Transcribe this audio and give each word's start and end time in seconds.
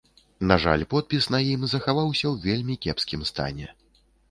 На 0.51 0.55
жаль, 0.63 0.85
надпіс 0.93 1.27
на 1.35 1.41
ім 1.51 1.67
захаваўся 1.75 2.25
ў 2.33 2.49
вельмі 2.49 2.81
кепскім 2.89 3.29
стане. 3.35 3.67